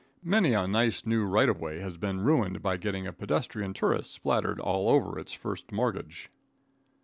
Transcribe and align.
Many 0.23 0.53
a 0.53 0.67
nice, 0.67 1.05
new 1.05 1.23
right 1.25 1.47
of 1.47 1.61
way 1.61 1.77
has 1.79 1.95
been 1.95 2.21
ruined 2.21 2.63
by 2.63 2.77
getting 2.77 3.05
a 3.05 3.13
pedestrian 3.13 3.71
tourist 3.71 4.11
spattered 4.11 4.59
all 4.59 4.89
over 4.89 5.19
its 5.19 5.31
first 5.33 5.71
mortgage. 5.71 6.31